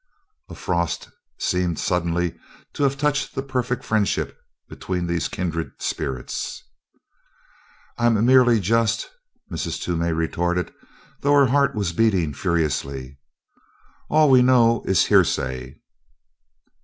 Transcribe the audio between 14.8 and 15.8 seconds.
is hearsay."